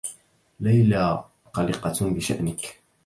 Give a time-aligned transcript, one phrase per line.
[0.59, 1.23] ليلى
[1.53, 2.81] قلقة بشأنك.